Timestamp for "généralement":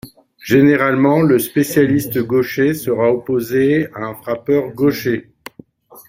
0.43-1.21